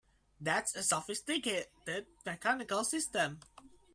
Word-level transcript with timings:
That's 0.39 0.75
a 0.75 0.81
sophisticated 0.81 1.67
mechanical 2.25 2.83
system! 2.83 3.39